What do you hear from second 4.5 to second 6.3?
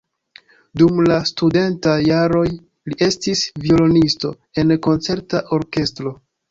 en koncerta orkestro.